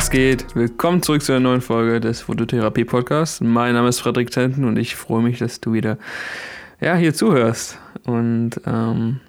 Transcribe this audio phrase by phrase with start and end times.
[0.00, 0.56] Was geht?
[0.56, 3.42] Willkommen zurück zu einer neuen Folge des Fototherapie Podcasts.
[3.42, 5.98] Mein Name ist Frederik Tenten und ich freue mich, dass du wieder
[6.80, 7.78] ja, hier zuhörst.
[8.06, 9.20] Und ähm,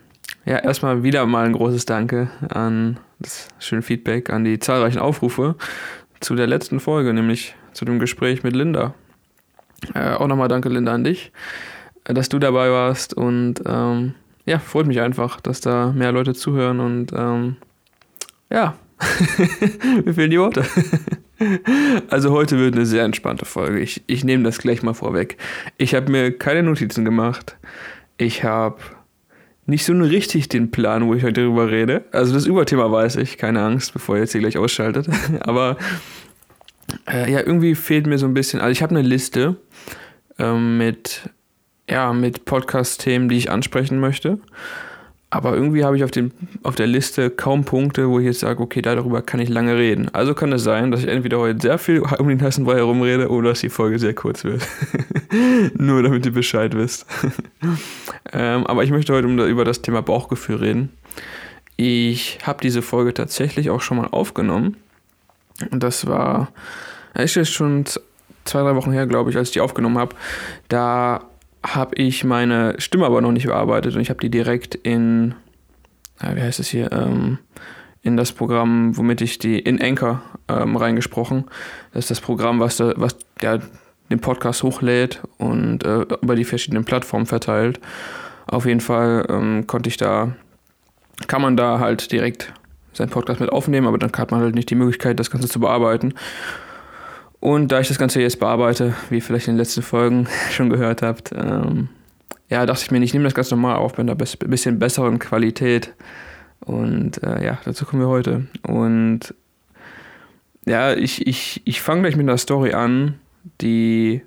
[0.46, 5.56] ja, erstmal wieder mal ein großes Danke an das schöne Feedback, an die zahlreichen Aufrufe
[6.22, 8.94] zu der letzten Folge, nämlich zu dem Gespräch mit Linda.
[9.94, 11.34] Äh, auch nochmal danke, Linda, an dich,
[12.06, 14.14] äh, dass du dabei warst und ähm,
[14.46, 17.58] ja, freut mich einfach, dass da mehr Leute zuhören und ähm,
[18.50, 18.76] ja,
[20.06, 20.66] mir fehlen die Worte.
[22.10, 23.80] also heute wird eine sehr entspannte Folge.
[23.80, 25.38] Ich, ich nehme das gleich mal vorweg.
[25.78, 27.58] Ich habe mir keine Notizen gemacht.
[28.18, 28.78] Ich habe
[29.66, 32.06] nicht so richtig den Plan, wo ich heute drüber rede.
[32.12, 35.08] Also das Überthema weiß ich, keine Angst, bevor ihr jetzt hier gleich ausschaltet.
[35.42, 35.78] Aber
[37.10, 38.60] äh, ja, irgendwie fehlt mir so ein bisschen.
[38.60, 39.56] Also ich habe eine Liste
[40.38, 41.30] ähm, mit,
[41.90, 44.40] ja, mit Podcast-Themen, die ich ansprechen möchte.
[45.34, 48.62] Aber irgendwie habe ich auf, dem, auf der Liste kaum Punkte, wo ich jetzt sage,
[48.62, 50.10] okay, darüber kann ich lange reden.
[50.14, 53.30] Also kann es sein, dass ich entweder heute sehr viel um den heißen Brei herumrede
[53.30, 54.68] oder dass die Folge sehr kurz wird.
[55.74, 57.06] Nur damit ihr Bescheid wisst.
[58.34, 60.90] ähm, aber ich möchte heute über das Thema Bauchgefühl reden.
[61.78, 64.76] Ich habe diese Folge tatsächlich auch schon mal aufgenommen.
[65.72, 66.52] Das war,
[67.14, 67.86] ist jetzt schon
[68.44, 70.14] zwei, drei Wochen her, glaube ich, als ich die aufgenommen habe.
[70.68, 71.31] Da
[71.66, 75.36] habe ich meine Stimme aber noch nicht bearbeitet und ich habe die direkt in,
[76.22, 77.40] ja, wie heißt es hier, ähm,
[78.02, 81.46] in das Programm, womit ich die in Anchor ähm, reingesprochen.
[81.94, 83.60] Das ist das Programm, was, da, was ja,
[84.10, 87.80] den Podcast hochlädt und äh, über die verschiedenen Plattformen verteilt.
[88.48, 90.34] Auf jeden Fall ähm, konnte ich da,
[91.28, 92.54] kann man da halt direkt
[92.94, 95.60] seinen Podcast mit aufnehmen, aber dann hat man halt nicht die Möglichkeit, das Ganze zu
[95.60, 96.14] bearbeiten.
[97.42, 100.70] Und da ich das Ganze jetzt bearbeite, wie ihr vielleicht in den letzten Folgen schon
[100.70, 101.90] gehört habt, ähm,
[102.50, 105.20] ja, dachte ich mir, ich nehme das ganz normal auf, bin da ein bisschen besseren
[105.20, 105.94] Qualität.
[106.60, 108.46] Und äh, ja, dazu kommen wir heute.
[108.62, 109.34] Und
[110.66, 113.16] ja, ich, ich, ich fange gleich mit einer Story an,
[113.60, 114.22] die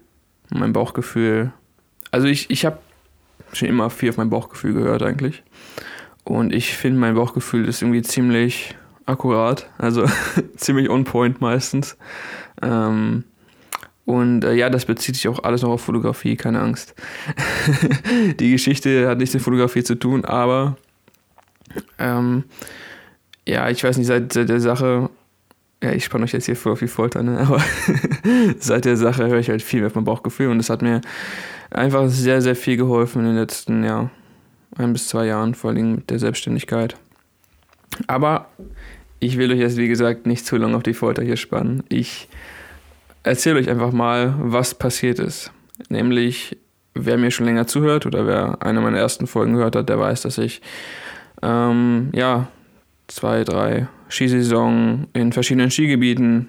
[0.51, 1.53] mein Bauchgefühl.
[2.11, 2.79] Also ich, ich habe
[3.53, 5.45] schon immer viel auf mein Bauchgefühl gehört eigentlich.
[6.25, 8.75] Und ich finde, mein Bauchgefühl ist irgendwie ziemlich
[9.07, 10.07] akkurat, also
[10.57, 11.97] ziemlich on point meistens.
[12.65, 13.25] Ähm,
[14.07, 16.95] und äh, ja, das bezieht sich auch alles noch auf Fotografie, keine Angst.
[18.41, 20.77] die Geschichte hat nichts mit Fotografie zu tun, aber
[21.99, 22.45] ähm,
[23.47, 25.09] ja, ich weiß nicht, seit, seit der Sache,
[25.83, 27.39] ja, ich spanne euch jetzt hier voll auf die Folter, ne?
[27.47, 27.63] aber
[28.59, 31.01] seit der Sache höre ich halt viel mehr auf mein Bauchgefühl und es hat mir
[31.71, 34.11] einfach sehr, sehr viel geholfen in den letzten, ja,
[34.77, 36.97] ein bis zwei Jahren, vor allem mit der Selbstständigkeit.
[38.07, 38.49] Aber
[39.21, 41.85] ich will euch jetzt, wie gesagt, nicht zu lange auf die Folter hier spannen.
[41.89, 42.29] Ich
[43.25, 45.51] erzähle euch einfach mal, was passiert ist.
[45.89, 46.57] Nämlich,
[46.95, 50.23] wer mir schon länger zuhört oder wer eine meiner ersten Folgen gehört hat, der weiß,
[50.23, 50.63] dass ich
[51.43, 52.47] ähm, ja
[53.09, 56.49] zwei, drei Skisaison in verschiedenen Skigebieten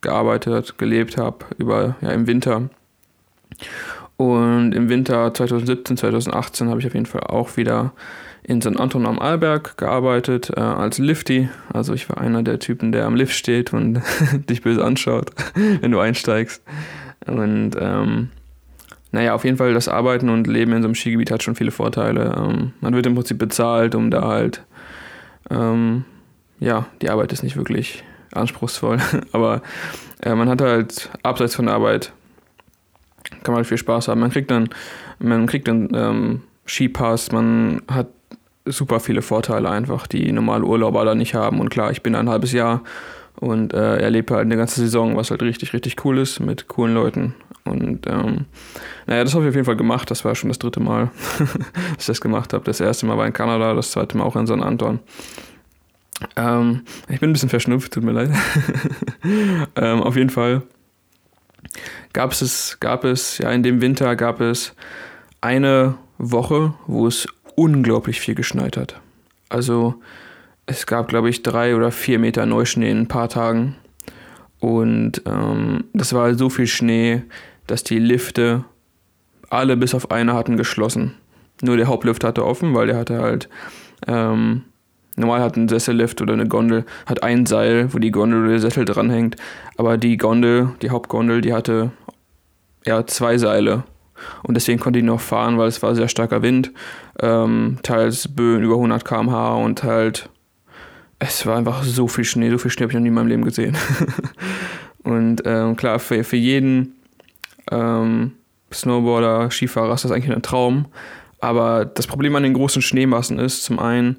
[0.00, 2.70] gearbeitet, gelebt habe, über ja, im Winter.
[4.16, 7.92] Und im Winter 2017, 2018 habe ich auf jeden Fall auch wieder
[8.48, 8.80] in St.
[8.80, 11.50] Anton am Arlberg gearbeitet äh, als Lifty.
[11.70, 14.00] Also ich war einer der Typen, der am Lift steht und
[14.48, 16.62] dich böse anschaut, wenn du einsteigst.
[17.26, 18.30] Und ähm,
[19.12, 21.70] naja, auf jeden Fall das Arbeiten und Leben in so einem Skigebiet hat schon viele
[21.70, 22.34] Vorteile.
[22.38, 24.64] Ähm, man wird im Prinzip bezahlt, um da halt,
[25.50, 26.06] ähm,
[26.58, 28.96] ja, die Arbeit ist nicht wirklich anspruchsvoll,
[29.32, 29.60] aber
[30.22, 32.12] äh, man hat halt abseits von der Arbeit
[33.42, 34.20] kann man halt viel Spaß haben.
[34.20, 34.70] Man kriegt dann,
[35.18, 38.08] man kriegt dann ähm, Skipass, man hat
[38.70, 41.60] super viele Vorteile einfach, die normale Urlauber da nicht haben.
[41.60, 42.82] Und klar, ich bin ein halbes Jahr
[43.40, 46.94] und äh, erlebe halt eine ganze Saison, was halt richtig, richtig cool ist mit coolen
[46.94, 47.34] Leuten.
[47.64, 48.46] Und ähm,
[49.06, 50.10] naja, das habe ich auf jeden Fall gemacht.
[50.10, 51.56] Das war schon das dritte Mal, dass
[51.98, 52.64] ich das gemacht habe.
[52.64, 55.00] Das erste Mal war in Kanada, das zweite Mal auch in San Anton.
[56.36, 58.30] Ähm, ich bin ein bisschen verschnupft, tut mir leid.
[59.76, 60.62] ähm, auf jeden Fall
[62.12, 64.74] gab es, gab es, ja, in dem Winter gab es
[65.40, 69.00] eine Woche, wo es unglaublich viel geschneit hat.
[69.48, 69.96] Also
[70.66, 73.74] es gab, glaube ich, drei oder vier Meter Neuschnee in ein paar Tagen.
[74.60, 77.22] Und ähm, das war so viel Schnee,
[77.66, 78.64] dass die Lifte
[79.50, 81.14] alle bis auf eine hatten geschlossen.
[81.62, 83.48] Nur der Hauptlift hatte offen, weil der hatte halt,
[84.06, 84.62] ähm,
[85.16, 88.60] normal hat ein Sessellift oder eine Gondel, hat ein Seil, wo die Gondel oder der
[88.60, 89.36] Sessel dranhängt.
[89.76, 91.90] Aber die Gondel, die Hauptgondel, die hatte
[92.84, 93.82] ja zwei Seile.
[94.42, 96.72] Und deswegen konnte ich noch fahren, weil es war sehr starker Wind.
[97.20, 100.28] Ähm, teils Böen über 100 km/h und halt,
[101.18, 102.50] es war einfach so viel Schnee.
[102.50, 103.76] So viel Schnee habe ich noch nie in meinem Leben gesehen.
[105.02, 106.94] und ähm, klar, für, für jeden
[107.70, 108.32] ähm,
[108.72, 110.86] Snowboarder, Skifahrer ist das eigentlich ein Traum.
[111.40, 114.16] Aber das Problem an den großen Schneemassen ist zum einen,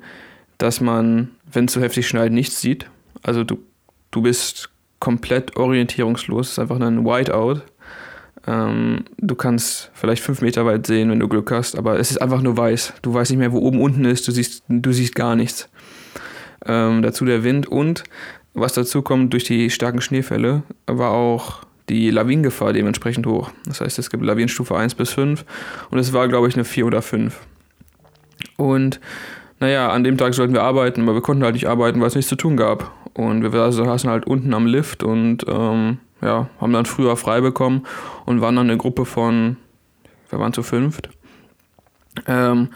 [0.58, 2.90] dass man, wenn es so heftig schneit, nichts sieht.
[3.24, 3.60] Also du,
[4.12, 4.70] du bist
[5.00, 6.48] komplett orientierungslos.
[6.48, 7.62] Es ist einfach ein Whiteout.
[8.50, 12.18] Ähm, du kannst vielleicht fünf Meter weit sehen, wenn du Glück hast, aber es ist
[12.18, 12.94] einfach nur weiß.
[13.04, 15.70] Du weißt nicht mehr, wo oben unten ist, du siehst, du siehst gar nichts.
[16.66, 18.04] Ähm, dazu der Wind und
[18.56, 23.52] was dazu kommt, durch die starken Schneefälle war auch die Lawinengefahr dementsprechend hoch.
[23.66, 25.46] Das heißt, es gibt Lawinenstufe 1 bis 5
[25.92, 27.40] und es war, glaube ich, eine 4 oder 5.
[28.58, 29.00] Und
[29.60, 32.16] naja, an dem Tag sollten wir arbeiten, aber wir konnten halt nicht arbeiten, weil es
[32.16, 32.92] nichts zu tun gab.
[33.14, 37.86] Und wir saßen halt unten am Lift und ähm, ja, haben dann früher frei bekommen
[38.26, 39.58] und waren dann eine Gruppe von,
[40.30, 41.10] wir waren zu fünft.
[42.28, 42.70] Ähm,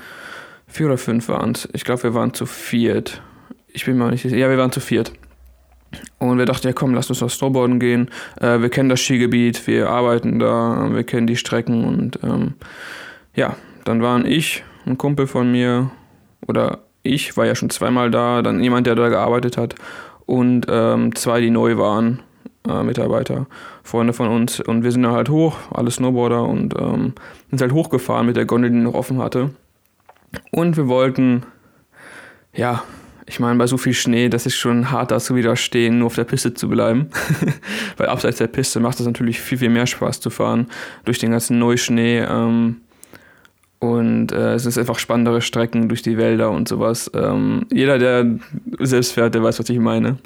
[0.68, 1.68] vier oder fünf waren es.
[1.74, 3.22] Ich glaube, wir waren zu viert.
[3.68, 4.38] Ich bin mir nicht sicher.
[4.38, 5.14] Ja, wir waren zu viert.
[6.18, 8.10] Und wir dachten, ja komm, lass uns noch Snowboarden gehen.
[8.40, 12.54] Äh, wir kennen das Skigebiet, wir arbeiten da, wir kennen die Strecken und ähm,
[13.36, 15.92] ja, dann waren ich, ein Kumpel von mir,
[16.48, 19.76] oder ich war ja schon zweimal da, dann jemand, der da gearbeitet hat
[20.26, 22.20] und ähm, zwei, die neu waren,
[22.68, 23.48] äh, Mitarbeiter,
[23.84, 24.60] Freunde von uns.
[24.60, 27.14] Und wir sind dann halt hoch, alle Snowboarder und ähm,
[27.50, 29.52] sind halt hochgefahren mit der Gondel, die noch offen hatte.
[30.52, 31.44] Und wir wollten,
[32.54, 32.84] ja,
[33.26, 36.16] ich meine, bei so viel Schnee, das ist schon hart, da zu widerstehen, nur auf
[36.16, 37.10] der Piste zu bleiben.
[37.98, 40.68] Weil abseits der Piste macht es natürlich viel, viel mehr Spaß zu fahren
[41.06, 42.20] durch den ganzen Neuschnee.
[42.20, 42.82] Ähm,
[43.80, 47.12] und äh, es ist einfach spannendere Strecken durch die Wälder und sowas.
[47.14, 48.26] Ähm, jeder, der
[48.80, 50.18] selbst fährt, der weiß, was ich meine.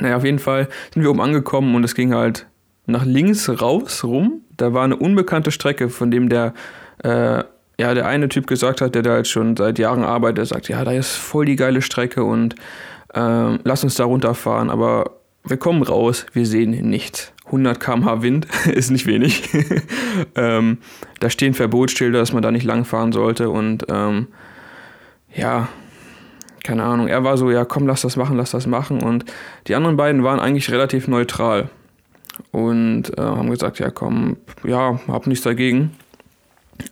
[0.00, 2.46] Naja, auf jeden Fall sind wir oben angekommen und es ging halt
[2.86, 4.42] nach links raus rum.
[4.56, 6.54] Da war eine unbekannte Strecke, von dem der,
[7.04, 7.44] äh,
[7.80, 10.68] ja, der eine Typ gesagt hat, der da halt schon seit Jahren arbeitet, der sagt,
[10.68, 12.54] ja, da ist voll die geile Strecke und
[13.14, 14.70] äh, lass uns da runterfahren.
[14.70, 17.32] Aber wir kommen raus, wir sehen nichts.
[17.46, 19.48] 100 km/h Wind ist nicht wenig.
[20.34, 20.78] ähm,
[21.20, 24.28] da stehen Verbotsschilder, dass man da nicht langfahren sollte und ähm,
[25.34, 25.68] ja,
[26.64, 27.08] keine Ahnung.
[27.08, 29.24] Er war so, ja, komm, lass das machen, lass das machen und
[29.66, 31.68] die anderen beiden waren eigentlich relativ neutral
[32.50, 35.92] und äh, haben gesagt, ja, komm, ja, hab nichts dagegen.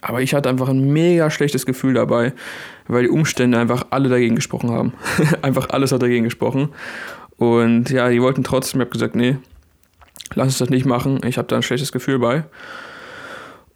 [0.01, 2.33] Aber ich hatte einfach ein mega schlechtes Gefühl dabei,
[2.89, 4.95] weil die Umstände einfach alle dagegen gesprochen haben.
[5.43, 6.71] einfach alles hat dagegen gesprochen.
[7.37, 9.37] Und ja, die wollten trotzdem, ich habe gesagt, nee,
[10.35, 11.21] lass uns das nicht machen.
[11.25, 12.45] Ich habe da ein schlechtes Gefühl bei.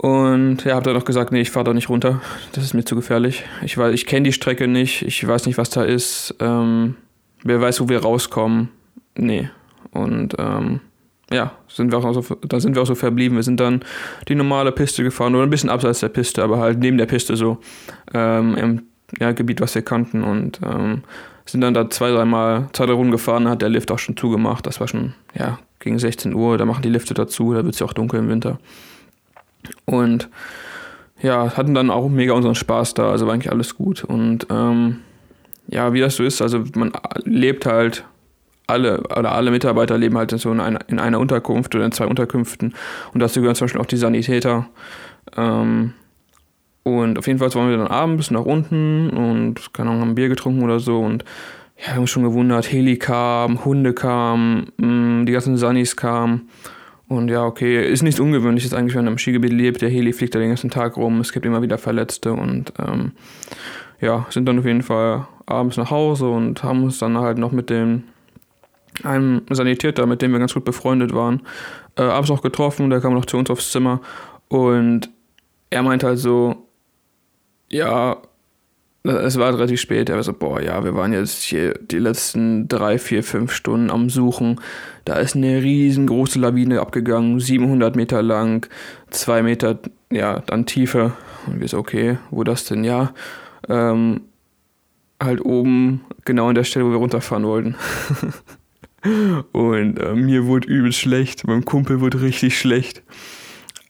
[0.00, 2.22] Und ja, habe dann auch gesagt, nee, ich fahre da nicht runter.
[2.52, 3.44] Das ist mir zu gefährlich.
[3.62, 5.02] Ich, ich kenne die Strecke nicht.
[5.02, 6.34] Ich weiß nicht, was da ist.
[6.40, 6.94] Ähm,
[7.44, 8.70] wer weiß, wo wir rauskommen.
[9.14, 9.50] Nee.
[9.90, 10.80] Und ähm,
[11.30, 13.36] ja, sind wir auch so, da sind wir auch so verblieben.
[13.36, 13.82] Wir sind dann
[14.26, 17.36] die normale Piste gefahren oder ein bisschen abseits der Piste, aber halt neben der Piste
[17.36, 17.58] so
[18.14, 18.82] ähm, im
[19.18, 20.22] ja, Gebiet, was wir kannten.
[20.22, 21.02] Und ähm,
[21.44, 24.66] sind dann da zwei, dreimal, zwei, drei Runden gefahren, hat der Lift auch schon zugemacht.
[24.66, 27.80] Das war schon, ja, gegen 16 Uhr, da machen die Lifte dazu, da wird es
[27.80, 28.58] ja auch dunkel im Winter.
[29.84, 30.28] Und
[31.22, 34.04] ja, hatten dann auch mega unseren Spaß da, also war eigentlich alles gut.
[34.04, 35.00] Und ähm,
[35.68, 36.92] ja, wie das so ist, also man
[37.24, 38.04] lebt halt,
[38.70, 42.06] alle oder alle Mitarbeiter leben halt so in einer, in einer Unterkunft oder in zwei
[42.06, 42.74] Unterkünften.
[43.12, 44.68] Und dazu gehören zum Beispiel auch die Sanitäter.
[45.36, 45.92] Ähm,
[46.82, 50.28] und auf jeden Fall waren wir dann abends nach unten und keine Ahnung, haben Bier
[50.28, 51.24] getrunken oder so und
[51.76, 56.48] ja, wir haben uns schon gewundert, Heli kam, Hunde kamen, mm, die ganzen Sunnies kamen.
[57.10, 59.82] Und ja, okay, ist nichts Ungewöhnliches eigentlich, wenn man im Skigebiet lebt.
[59.82, 63.10] Der Heli fliegt da den ganzen Tag rum, es gibt immer wieder Verletzte und ähm,
[64.00, 67.50] ja, sind dann auf jeden Fall abends nach Hause und haben uns dann halt noch
[67.50, 68.04] mit dem
[69.02, 71.42] einem Sanitäter, mit dem wir ganz gut befreundet waren,
[71.96, 74.00] äh, abends noch getroffen, der kam noch zu uns aufs Zimmer
[74.46, 75.10] und
[75.68, 76.68] er meinte halt so,
[77.68, 78.18] ja,
[79.02, 80.10] es war relativ spät.
[80.10, 83.90] Er war so, boah, ja, wir waren jetzt hier die letzten drei, vier, fünf Stunden
[83.90, 84.60] am Suchen.
[85.04, 88.66] Da ist eine riesengroße Lawine abgegangen, 700 Meter lang,
[89.10, 89.78] zwei Meter,
[90.10, 91.12] ja, dann Tiefe.
[91.46, 92.84] Und wir so, okay, wo das denn?
[92.84, 93.14] Ja,
[93.68, 94.22] ähm,
[95.22, 97.76] halt oben, genau an der Stelle, wo wir runterfahren wollten.
[99.52, 103.02] und äh, mir wurde übel schlecht, meinem Kumpel wurde richtig schlecht.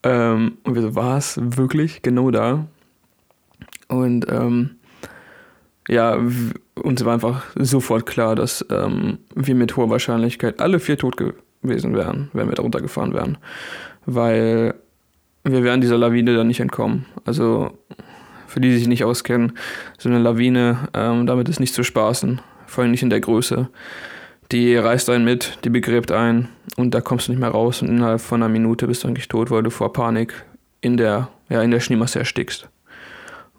[0.03, 2.67] Ähm, und wir so, war es wirklich genau da?
[3.89, 4.77] Und ähm,
[5.87, 6.17] ja,
[6.75, 11.95] uns war einfach sofort klar, dass ähm, wir mit hoher Wahrscheinlichkeit alle vier tot gewesen
[11.95, 13.37] wären, wenn wir darunter gefahren wären.
[14.05, 14.75] Weil
[15.43, 17.05] wir wären dieser Lawine dann nicht entkommen.
[17.25, 17.77] Also
[18.47, 19.53] für die, die sich nicht auskennen,
[19.97, 23.69] so eine Lawine, ähm, damit ist nicht zu spaßen, vor allem nicht in der Größe.
[24.51, 27.87] Die reißt einen mit, die begräbt einen und da kommst du nicht mehr raus und
[27.87, 30.33] innerhalb von einer Minute bist du eigentlich tot, weil du vor Panik
[30.81, 32.67] in der, ja, in der Schneemasse erstickst.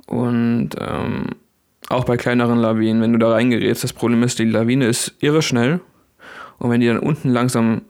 [0.07, 1.27] Und ähm,
[1.89, 5.43] auch bei kleineren Lawinen, wenn du da reingerätst, das Problem ist, die Lawine ist irre
[5.43, 5.81] schnell
[6.59, 7.83] und wenn die dann unten langsam,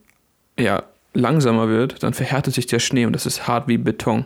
[0.59, 0.83] ja,
[1.15, 4.25] langsamer wird, dann verhärtet sich der Schnee und das ist hart wie Beton.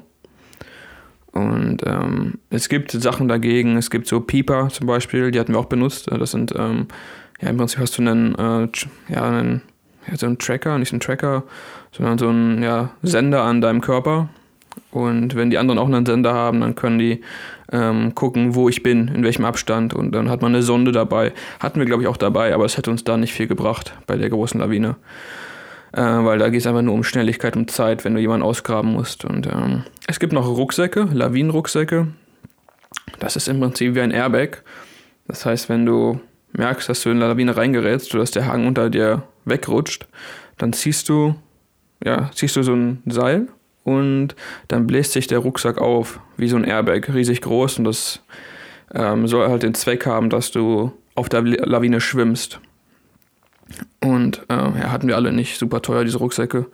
[1.32, 5.58] Und ähm, es gibt Sachen dagegen, es gibt so Pieper zum Beispiel, die hatten wir
[5.58, 6.10] auch benutzt.
[6.10, 6.86] Das sind, ähm,
[7.40, 8.68] ja, im Prinzip hast du einen, äh,
[9.12, 9.60] ja, einen
[10.08, 11.42] ja, so ein Tracker, nicht ein Tracker,
[11.92, 14.28] sondern so ein ja, Sender an deinem Körper.
[14.90, 17.20] Und wenn die anderen auch einen Sender haben, dann können die
[17.72, 19.94] ähm, gucken, wo ich bin, in welchem Abstand.
[19.94, 21.32] Und dann hat man eine Sonde dabei.
[21.60, 24.16] Hatten wir, glaube ich, auch dabei, aber es hätte uns da nicht viel gebracht bei
[24.16, 24.96] der großen Lawine.
[25.92, 28.92] Äh, weil da geht es einfach nur um Schnelligkeit, um Zeit, wenn du jemanden ausgraben
[28.92, 29.24] musst.
[29.24, 32.08] Und ähm, es gibt noch Rucksäcke, Lawinenrucksäcke.
[33.18, 34.62] Das ist im Prinzip wie ein Airbag.
[35.26, 36.20] Das heißt, wenn du
[36.52, 40.06] merkst, dass du in der Lawine reingerätst oder dass der Hang unter dir wegrutscht,
[40.58, 41.34] dann ziehst du,
[42.04, 43.48] ja, ziehst du so ein Seil
[43.86, 44.34] und
[44.66, 48.20] dann bläst sich der Rucksack auf, wie so ein Airbag, riesig groß und das
[48.92, 52.58] ähm, soll halt den Zweck haben, dass du auf der Lawine schwimmst.
[54.00, 56.66] Und äh, ja, hatten wir alle nicht super teuer, diese Rucksäcke.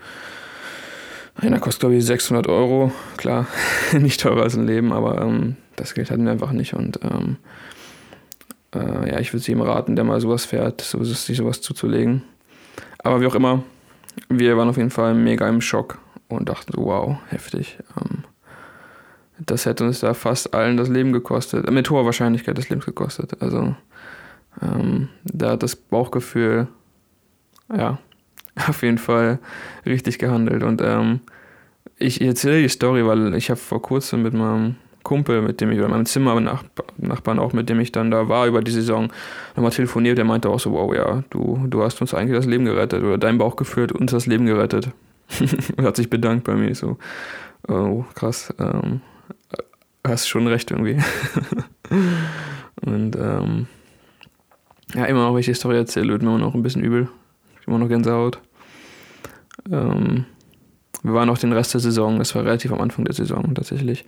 [1.34, 2.92] Einer kostet, glaube ich, 600 Euro.
[3.18, 3.46] Klar,
[3.92, 6.72] nicht teurer als ein Leben, aber ähm, das Geld hatten wir einfach nicht.
[6.72, 7.36] Und ähm,
[8.74, 12.22] äh, ja, ich würde es jedem raten, der mal sowas fährt, so, sich sowas zuzulegen.
[13.04, 13.62] Aber wie auch immer,
[14.30, 15.98] wir waren auf jeden Fall mega im Schock
[16.36, 17.78] und dachten so, wow, heftig.
[18.00, 18.24] Ähm,
[19.38, 23.40] das hätte uns da fast allen das Leben gekostet, mit hoher Wahrscheinlichkeit das Leben gekostet.
[23.40, 23.74] Also
[24.60, 26.68] ähm, da hat das Bauchgefühl,
[27.74, 27.98] ja,
[28.68, 29.38] auf jeden Fall
[29.86, 30.62] richtig gehandelt.
[30.62, 31.20] Und ähm,
[31.98, 35.78] ich erzähle die Story, weil ich habe vor kurzem mit meinem Kumpel, mit dem ich,
[35.78, 39.12] oder meinem Zimmernachbarn auch, mit dem ich dann da war über die Saison,
[39.56, 40.18] nochmal telefoniert.
[40.18, 43.18] Der meinte auch so, wow, ja, du, du hast uns eigentlich das Leben gerettet oder
[43.18, 44.90] dein Bauchgefühl hat uns das Leben gerettet.
[45.76, 46.74] und hat sich bedankt bei mir.
[46.74, 46.98] So,
[47.68, 49.00] oh, krass, ähm,
[50.06, 50.98] hast schon recht irgendwie.
[52.84, 53.66] und ähm,
[54.94, 57.08] ja, immer noch, wenn ich die Story erzähle, wird mir immer noch ein bisschen übel.
[57.60, 58.40] Ich immer noch Gänsehaut.
[59.70, 60.26] Ähm,
[61.02, 64.04] wir waren auch den Rest der Saison, es war relativ am Anfang der Saison tatsächlich,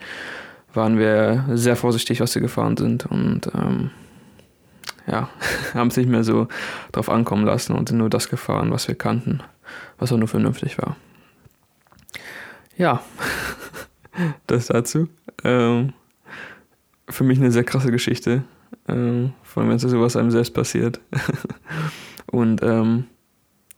[0.73, 3.91] waren wir sehr vorsichtig, was wir gefahren sind und ähm,
[5.07, 5.29] ja,
[5.75, 6.49] haben es nicht mehr so
[6.93, 9.41] drauf ankommen lassen und sind nur das gefahren, was wir kannten,
[9.99, 10.97] was auch nur vernünftig war.
[12.77, 13.03] Ja,
[14.47, 15.09] das dazu.
[15.43, 15.93] Ähm,
[17.09, 18.45] für mich eine sehr krasse Geschichte,
[18.89, 21.01] ähm, vor allem wenn sowas einem selbst passiert.
[22.27, 23.05] und ähm,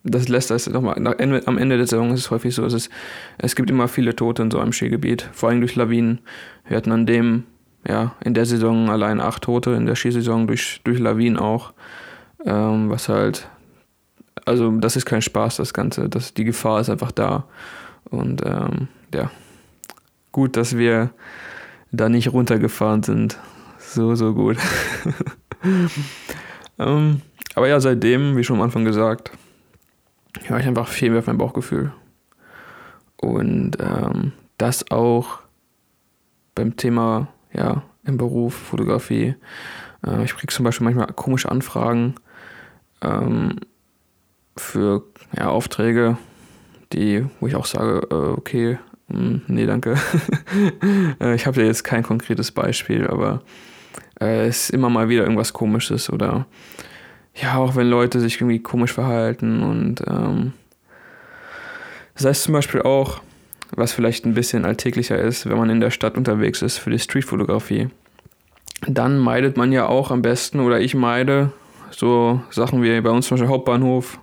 [0.09, 2.91] das lässt das nochmal, am Ende der Saison ist es häufig so, dass es,
[3.39, 6.21] es gibt immer viele Tote in so einem Skigebiet, vor allem durch Lawinen.
[6.69, 7.45] Wir hatten an dem,
[7.87, 11.73] ja, in der Saison allein acht Tote, in der Skisaison durch, durch Lawinen auch,
[12.45, 13.49] ähm, was halt,
[14.45, 17.45] also das ist kein Spaß, das Ganze, das, die Gefahr ist einfach da.
[18.11, 19.31] Und ähm, ja,
[20.33, 21.11] gut, dass wir
[21.93, 23.39] da nicht runtergefahren sind.
[23.79, 24.59] So, so gut.
[26.79, 27.23] ähm,
[27.55, 29.31] aber ja, seitdem, wie schon am Anfang gesagt,
[30.45, 31.93] höre ich einfach viel mehr auf mein Bauchgefühl.
[33.17, 35.41] Und ähm, das auch
[36.55, 39.35] beim Thema, ja, im Beruf, Fotografie.
[40.07, 42.15] Äh, ich kriege zum Beispiel manchmal komische Anfragen
[43.03, 43.61] ähm,
[44.57, 45.05] für
[45.37, 46.17] ja, Aufträge,
[46.93, 48.79] die, wo ich auch sage, äh, okay,
[49.09, 49.97] mh, hm, nee, danke.
[51.21, 53.43] Äh, ich habe ja jetzt kein konkretes Beispiel, aber
[54.21, 56.47] äh, es ist immer mal wieder irgendwas Komisches oder
[57.35, 60.53] ja, auch wenn Leute sich irgendwie komisch verhalten und ähm,
[62.15, 63.21] das heißt zum Beispiel auch,
[63.75, 66.99] was vielleicht ein bisschen alltäglicher ist, wenn man in der Stadt unterwegs ist für die
[66.99, 67.89] Streetfotografie,
[68.87, 71.53] dann meidet man ja auch am besten oder ich meide
[71.91, 74.19] so Sachen wie bei uns zum Beispiel Hauptbahnhof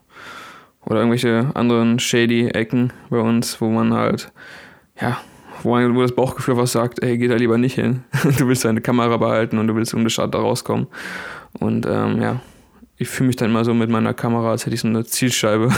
[0.86, 4.32] oder irgendwelche anderen shady Ecken bei uns, wo man halt,
[5.00, 5.18] ja,
[5.64, 8.04] wo, wo das Bauchgefühl was sagt, ey, geh da lieber nicht hin.
[8.38, 10.88] du willst deine Kamera behalten und du willst ungeschadet da rauskommen.
[11.60, 12.42] Und ähm, ja,
[12.98, 15.70] ich fühle mich dann immer so mit meiner Kamera, als hätte ich so eine Zielscheibe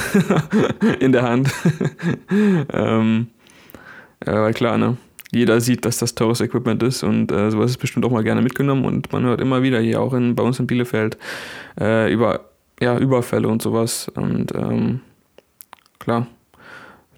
[1.00, 1.52] in der Hand.
[2.74, 3.28] ähm,
[4.20, 4.98] äh, weil klar, ne?
[5.32, 8.42] Jeder sieht, dass das teures Equipment ist und äh, sowas ist bestimmt auch mal gerne
[8.42, 11.18] mitgenommen und man hört immer wieder hier auch in, bei uns in Bielefeld
[11.80, 14.10] äh, über ja, Überfälle und sowas.
[14.16, 15.02] Und ähm,
[16.00, 16.28] klar,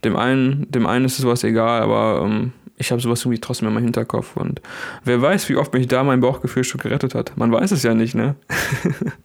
[0.04, 3.74] dem einen, dem einen ist sowas egal, aber ähm, ich habe sowas irgendwie trotzdem in
[3.74, 4.38] meinem Hinterkopf.
[4.38, 4.62] Und
[5.04, 7.36] wer weiß, wie oft mich da mein Bauchgefühl schon gerettet hat.
[7.36, 8.36] Man weiß es ja nicht, ne?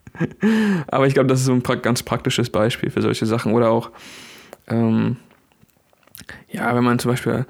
[0.88, 3.52] aber ich glaube, das ist so ein ganz praktisches Beispiel für solche Sachen.
[3.52, 3.90] Oder auch,
[4.68, 5.16] ähm,
[6.50, 7.44] ja, wenn man zum Beispiel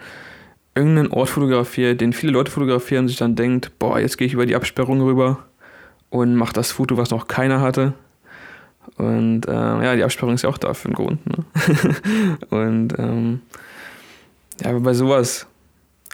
[0.75, 4.47] irgendeinen Ort fotografiert, den viele Leute fotografieren sich dann denkt, boah, jetzt gehe ich über
[4.47, 5.45] die Absperrung rüber
[6.11, 7.93] und mache das Foto, was noch keiner hatte.
[8.97, 11.21] Und ähm, ja, die Absperrung ist ja auch da für einen Grund.
[11.27, 11.45] Ne?
[12.51, 13.41] und ähm,
[14.63, 15.47] ja, aber bei sowas,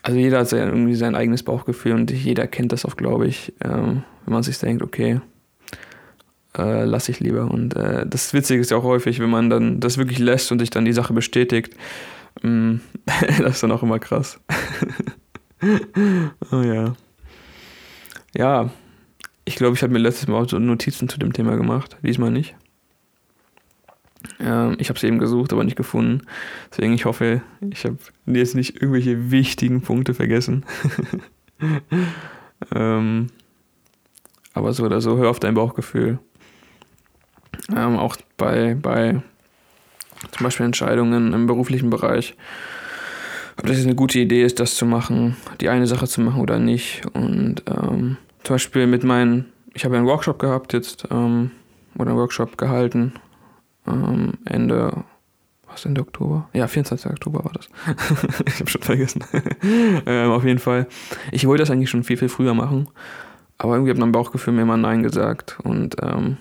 [0.03, 3.53] also jeder hat sein, irgendwie sein eigenes Bauchgefühl und jeder kennt das auch, glaube ich,
[3.63, 5.21] ähm, wenn man sich denkt, okay,
[6.57, 7.51] äh, lasse ich lieber.
[7.51, 10.59] Und äh, das Witzige ist ja auch häufig, wenn man dann das wirklich lässt und
[10.59, 11.75] sich dann die Sache bestätigt,
[12.43, 12.77] mm,
[13.39, 14.41] das ist dann auch immer krass.
[16.53, 16.95] oh ja.
[18.35, 18.71] Ja,
[19.49, 22.31] ich glaube, ich habe mir letztes Mal auch so Notizen zu dem Thema gemacht, diesmal
[22.31, 22.55] nicht.
[24.40, 26.26] Ähm, ich habe es eben gesucht, aber nicht gefunden.
[26.71, 27.40] Deswegen ich hoffe,
[27.71, 30.67] ich habe jetzt nicht irgendwelche wichtigen Punkte vergessen.
[32.75, 33.28] ähm,
[34.52, 36.19] aber so oder so, hör auf dein Bauchgefühl.
[37.75, 39.23] Ähm, auch bei, bei
[40.31, 42.37] zum Beispiel Entscheidungen im beruflichen Bereich.
[43.57, 46.43] Ob das jetzt eine gute Idee ist, das zu machen, die eine Sache zu machen
[46.43, 47.07] oder nicht.
[47.14, 51.50] Und ähm, zum Beispiel mit meinen, ich habe einen Workshop gehabt jetzt, ähm,
[51.99, 53.12] oder einen Workshop gehalten,
[53.87, 55.05] ähm, Ende,
[55.67, 56.49] was Ende Oktober?
[56.55, 57.11] Ja, 24.
[57.11, 57.69] Oktober war das.
[58.47, 59.23] ich habe schon vergessen.
[60.07, 60.87] ähm, auf jeden Fall.
[61.31, 62.88] Ich wollte das eigentlich schon viel, viel früher machen,
[63.59, 66.38] aber irgendwie hat mein Bauchgefühl mir immer Nein gesagt und ähm,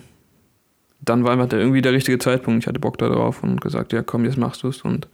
[1.02, 2.64] dann war einfach irgendwie der richtige Zeitpunkt.
[2.64, 4.80] Ich hatte Bock darauf und gesagt, ja komm, jetzt machst du es.
[4.80, 5.08] Und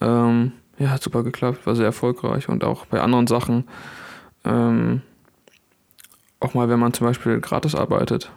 [0.00, 2.48] ähm, ja, hat super geklappt, war sehr erfolgreich.
[2.48, 3.64] Und auch bei anderen Sachen,
[4.46, 5.02] ähm,
[6.44, 8.30] auch mal, wenn man zum Beispiel gratis arbeitet.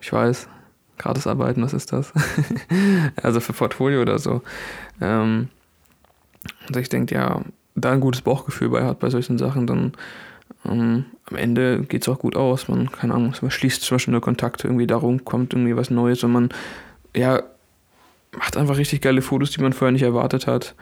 [0.00, 0.48] Ich weiß,
[0.98, 2.12] gratis arbeiten, was ist das?
[3.22, 4.42] also für Portfolio oder so.
[5.00, 5.48] Ähm,
[6.68, 7.42] und ich denke, ja,
[7.74, 9.92] da ein gutes Bauchgefühl bei hat bei solchen Sachen, dann
[10.64, 12.68] ähm, am Ende geht es auch gut aus.
[12.68, 16.22] Man, keine Ahnung, man schließt zum Beispiel nur Kontakte, irgendwie darum kommt irgendwie was Neues
[16.24, 16.50] und man,
[17.14, 17.42] ja,
[18.36, 20.74] macht einfach richtig geile Fotos, die man vorher nicht erwartet hat.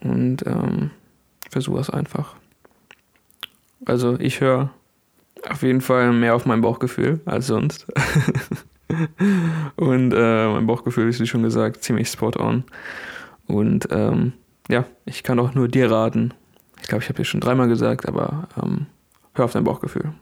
[0.00, 0.90] Und ähm,
[1.50, 2.36] versuche es einfach.
[3.84, 4.70] Also ich höre
[5.48, 7.86] auf jeden Fall mehr auf mein Bauchgefühl als sonst.
[9.76, 12.64] und äh, mein Bauchgefühl ist, wie schon gesagt, ziemlich spot on.
[13.46, 14.32] Und ähm,
[14.68, 16.34] ja, ich kann auch nur dir raten,
[16.80, 18.86] ich glaube, ich habe dir schon dreimal gesagt, aber ähm,
[19.34, 20.12] hör auf dein Bauchgefühl.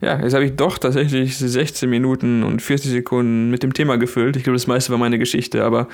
[0.00, 4.36] Ja, jetzt habe ich doch tatsächlich 16 Minuten und 40 Sekunden mit dem Thema gefüllt.
[4.36, 5.88] Ich glaube, das meiste war meine Geschichte, aber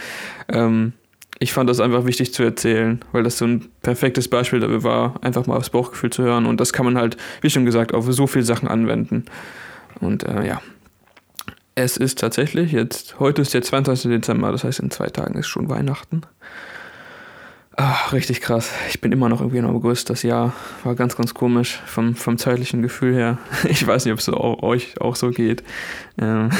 [0.48, 0.94] ähm,
[1.38, 5.14] ich fand das einfach wichtig zu erzählen, weil das so ein perfektes Beispiel dafür war,
[5.22, 6.46] einfach mal aufs Bauchgefühl zu hören.
[6.46, 9.24] Und das kann man halt, wie schon gesagt, auf so viele Sachen anwenden.
[10.00, 10.60] Und äh, ja,
[11.74, 14.10] es ist tatsächlich jetzt, heute ist der 20.
[14.10, 16.22] Dezember, das heißt in zwei Tagen ist schon Weihnachten.
[17.76, 18.72] Ach, richtig krass.
[18.90, 20.10] Ich bin immer noch irgendwie im August.
[20.10, 20.52] Das Jahr
[20.84, 23.38] war ganz, ganz komisch vom, vom zeitlichen Gefühl her.
[23.64, 25.62] Ich weiß nicht, ob es so euch auch so geht.
[26.20, 26.50] Ähm,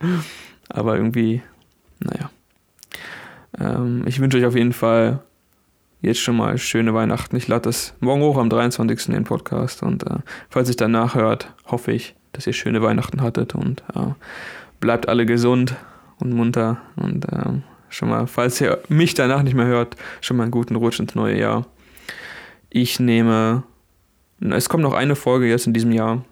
[0.70, 1.42] aber irgendwie,
[2.00, 2.30] naja.
[3.58, 5.20] Ähm, ich wünsche euch auf jeden Fall
[6.00, 7.36] jetzt schon mal schöne Weihnachten.
[7.36, 9.08] Ich lade das morgen hoch am 23.
[9.08, 9.82] in den Podcast.
[9.82, 10.18] Und äh,
[10.50, 14.12] falls ihr danach hört, hoffe ich, dass ihr schöne Weihnachten hattet und äh,
[14.80, 15.74] bleibt alle gesund
[16.20, 20.44] und munter und äh, schon mal, falls ihr mich danach nicht mehr hört, schon mal
[20.44, 21.66] einen guten Rutsch ins neue Jahr.
[22.70, 23.62] Ich nehme,
[24.40, 26.24] es kommt noch eine Folge jetzt in diesem Jahr.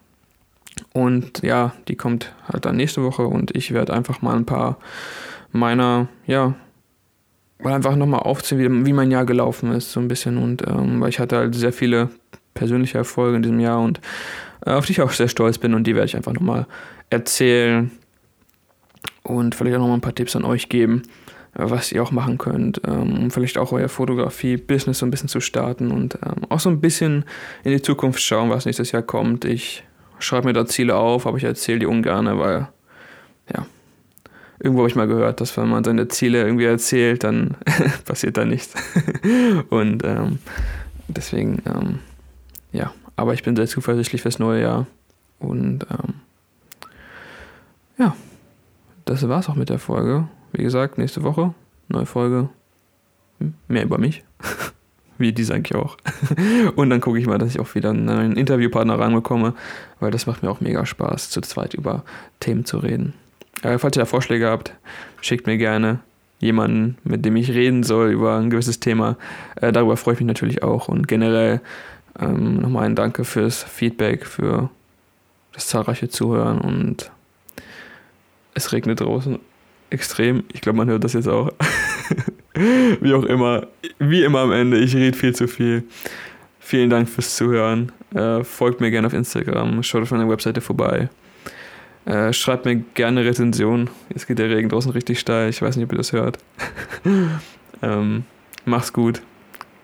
[0.92, 4.78] Und ja, die kommt halt dann nächste Woche und ich werde einfach mal ein paar
[5.52, 6.54] meiner, ja,
[7.70, 10.38] einfach nochmal aufzählen, wie, wie mein Jahr gelaufen ist, so ein bisschen.
[10.38, 12.10] Und ähm, weil ich hatte halt sehr viele
[12.54, 14.00] persönliche Erfolge in diesem Jahr und
[14.66, 16.66] äh, auf die ich auch sehr stolz bin und die werde ich einfach nochmal
[17.10, 17.90] erzählen
[19.22, 21.02] und vielleicht auch nochmal ein paar Tipps an euch geben
[21.54, 25.40] was ihr auch machen könnt, ähm, um vielleicht auch euer Fotografie-Business so ein bisschen zu
[25.40, 27.24] starten und ähm, auch so ein bisschen
[27.62, 29.44] in die Zukunft schauen, was nächstes Jahr kommt.
[29.44, 29.84] Ich
[30.18, 32.68] schreibe mir da Ziele auf, aber ich erzähle die ungern, weil,
[33.54, 33.66] ja,
[34.62, 37.56] irgendwo habe ich mal gehört, dass wenn man seine Ziele irgendwie erzählt, dann
[38.04, 38.74] passiert da nichts.
[39.70, 40.38] und ähm,
[41.08, 41.98] deswegen, ähm,
[42.72, 44.86] ja, aber ich bin sehr zuversichtlich fürs neue Jahr
[45.40, 46.14] und ähm,
[47.98, 48.16] ja,
[49.04, 50.28] das war's auch mit der Folge.
[50.52, 51.54] Wie gesagt, nächste Woche,
[51.88, 52.48] neue Folge.
[53.66, 54.22] Mehr über mich.
[55.18, 55.96] Wie diese eigentlich auch.
[56.76, 59.54] Und dann gucke ich mal, dass ich auch wieder einen Interviewpartner reinbekomme,
[60.00, 62.04] weil das macht mir auch mega Spaß, zu zweit über
[62.40, 63.14] Themen zu reden.
[63.62, 64.74] Äh, falls ihr da Vorschläge habt,
[65.20, 66.00] schickt mir gerne
[66.40, 69.16] jemanden, mit dem ich reden soll über ein gewisses Thema.
[69.56, 70.88] Äh, darüber freue ich mich natürlich auch.
[70.88, 71.60] Und generell
[72.18, 74.70] ähm, nochmal ein Danke fürs Feedback, für
[75.52, 77.10] das zahlreiche Zuhören und
[78.54, 79.38] es regnet draußen
[79.90, 80.44] extrem.
[80.52, 81.52] Ich glaube, man hört das jetzt auch.
[82.54, 83.66] wie auch immer.
[83.98, 85.84] Wie immer am Ende, ich rede viel zu viel.
[86.58, 87.92] Vielen Dank fürs Zuhören.
[88.14, 91.08] Äh, folgt mir gerne auf Instagram, schaut auf meiner Webseite vorbei.
[92.04, 93.88] Äh, schreibt mir gerne Rezension.
[94.10, 95.50] Jetzt geht der Regen draußen richtig steil.
[95.50, 96.38] Ich weiß nicht, ob ihr das hört.
[97.82, 98.24] ähm,
[98.64, 99.22] macht's gut.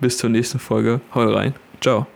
[0.00, 1.00] Bis zur nächsten Folge.
[1.14, 1.54] Haut rein.
[1.80, 2.06] Ciao.